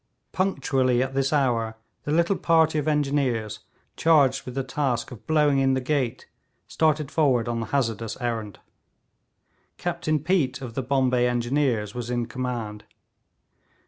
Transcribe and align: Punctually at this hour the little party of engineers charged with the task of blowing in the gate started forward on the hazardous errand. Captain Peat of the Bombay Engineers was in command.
Punctually 0.31 1.03
at 1.03 1.13
this 1.13 1.31
hour 1.31 1.77
the 2.05 2.11
little 2.11 2.35
party 2.35 2.79
of 2.79 2.87
engineers 2.87 3.59
charged 3.95 4.45
with 4.47 4.55
the 4.55 4.63
task 4.63 5.11
of 5.11 5.27
blowing 5.27 5.59
in 5.59 5.75
the 5.75 5.79
gate 5.79 6.25
started 6.67 7.11
forward 7.11 7.47
on 7.47 7.59
the 7.59 7.67
hazardous 7.67 8.17
errand. 8.19 8.57
Captain 9.77 10.17
Peat 10.17 10.59
of 10.59 10.73
the 10.73 10.81
Bombay 10.81 11.27
Engineers 11.27 11.93
was 11.93 12.09
in 12.09 12.25
command. 12.25 12.83